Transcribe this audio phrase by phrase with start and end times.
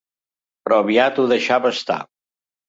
[0.67, 2.01] Però aviat ho deixava estar.